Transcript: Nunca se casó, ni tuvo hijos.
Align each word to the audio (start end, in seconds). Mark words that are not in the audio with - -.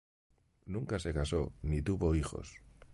Nunca 0.65 0.97
se 0.97 1.13
casó, 1.13 1.53
ni 1.61 1.83
tuvo 1.83 2.15
hijos. 2.15 2.57